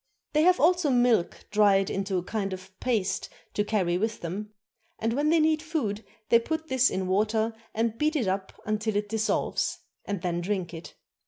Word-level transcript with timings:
They 0.33 0.41
have 0.41 0.59
also 0.59 0.89
milk 0.89 1.45
dried 1.51 1.91
into 1.91 2.17
a 2.17 2.23
kind 2.23 2.53
of 2.53 2.71
paste 2.79 3.29
to 3.53 3.63
carry 3.63 3.99
with 3.99 4.21
them; 4.21 4.49
and 4.97 5.13
when 5.13 5.29
they 5.29 5.39
need 5.39 5.61
food 5.61 6.03
they 6.29 6.39
put 6.39 6.69
this 6.69 6.89
in 6.89 7.05
water 7.05 7.53
and 7.75 7.99
beat 7.99 8.15
it 8.15 8.27
up 8.27 8.51
till 8.79 8.95
it 8.95 9.09
dissolves, 9.09 9.77
and 10.03 10.23
then 10.23 10.41
drink 10.41 10.73
it. 10.73 10.95